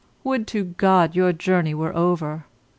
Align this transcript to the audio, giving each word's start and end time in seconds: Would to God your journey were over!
Would 0.23 0.47
to 0.47 0.63
God 0.63 1.15
your 1.15 1.31
journey 1.31 1.75
were 1.75 1.95
over! 1.95 2.45